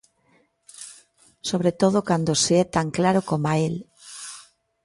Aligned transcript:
Sobre 1.49 1.71
todo 1.81 1.97
cando 2.09 2.33
se 2.43 2.53
é 2.63 2.65
tan 2.75 2.87
claro 2.97 3.21
coma 3.29 3.53
el. 3.65 3.75